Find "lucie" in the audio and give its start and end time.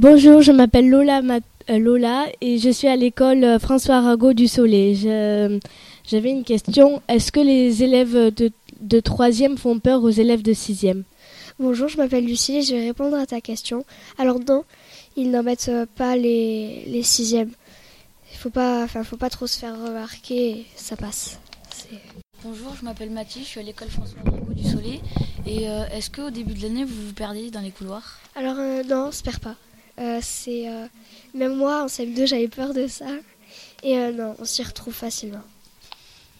12.24-12.58